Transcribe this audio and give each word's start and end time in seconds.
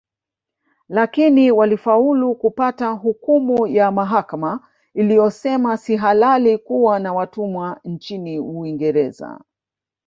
Lakini 0.89 1.51
walifaulu 1.51 2.35
kupata 2.35 2.89
hukumu 2.91 3.67
ya 3.67 3.91
mahakama 3.91 4.67
iliyosema 4.93 5.77
si 5.77 5.95
halali 5.95 6.57
kuwa 6.57 6.99
na 6.99 7.13
watumwa 7.13 7.79
nchini 7.83 8.39
Uingereza 8.39 9.41